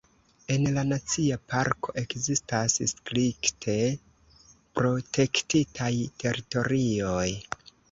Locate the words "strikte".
2.93-3.77